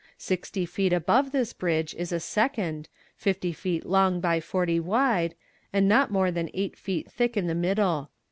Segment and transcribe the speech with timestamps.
[0.17, 5.35] Sixty feet above this bridge is a second, fifty feet long by forty wide,
[5.71, 8.09] and not more than eight feet thick in the middle.